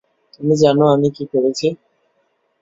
তুমি 0.33 0.53
জানো 0.61 0.83
আমি 0.93 1.07
কি 1.15 1.23
করেছি? 1.33 1.67